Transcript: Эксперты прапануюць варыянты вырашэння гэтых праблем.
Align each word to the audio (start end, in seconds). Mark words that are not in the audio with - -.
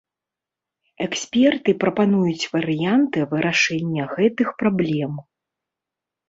Эксперты 1.05 1.71
прапануюць 1.83 2.49
варыянты 2.55 3.27
вырашэння 3.35 4.03
гэтых 4.15 4.49
праблем. 4.65 5.13